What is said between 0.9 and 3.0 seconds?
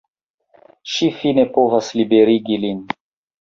Ŝi fine povas liberigi lin.